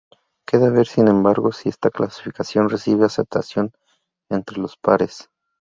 [0.47, 3.71] Queda ver, sin embargo, si esta clasificación recibe aceptación
[4.29, 5.29] entre los pares.